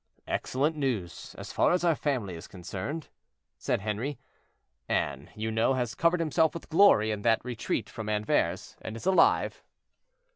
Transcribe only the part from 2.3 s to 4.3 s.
is concerned," said Henri.